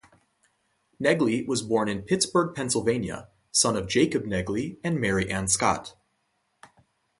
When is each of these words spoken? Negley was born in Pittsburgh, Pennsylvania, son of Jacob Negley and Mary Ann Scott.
Negley 0.99 1.45
was 1.45 1.61
born 1.61 1.87
in 1.87 2.01
Pittsburgh, 2.01 2.55
Pennsylvania, 2.55 3.27
son 3.51 3.77
of 3.77 3.87
Jacob 3.87 4.25
Negley 4.25 4.79
and 4.83 4.99
Mary 4.99 5.29
Ann 5.29 5.47
Scott. 5.47 5.95